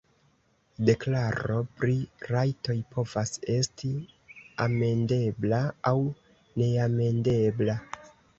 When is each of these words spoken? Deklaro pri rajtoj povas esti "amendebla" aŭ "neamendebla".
Deklaro 0.89 1.57
pri 1.81 1.97
rajtoj 2.35 2.75
povas 2.95 3.35
esti 3.57 3.91
"amendebla" 4.67 5.61
aŭ 5.93 5.95
"neamendebla". 6.63 7.79